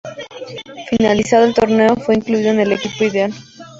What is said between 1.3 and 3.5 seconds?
el torneo, fue incluido en el equipo ideal.